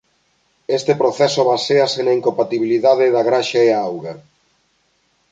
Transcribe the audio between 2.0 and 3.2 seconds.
na incompatibilidade